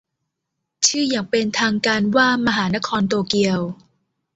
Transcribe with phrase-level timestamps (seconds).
[0.87, 3.59] ชื่ออย่างเป็นทางการว่ามหานครโตเกียว